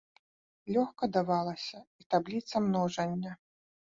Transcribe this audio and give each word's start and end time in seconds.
Лёгка 0.77 1.09
давалася 1.17 1.79
і 2.03 2.07
табліца 2.13 2.55
множання. 2.71 3.31